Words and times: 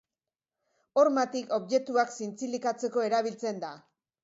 Hormatik 1.01 1.53
objektuak 1.59 2.15
zintzilikatzeko 2.17 3.07
erabiltzen 3.13 3.65
da. 3.69 3.73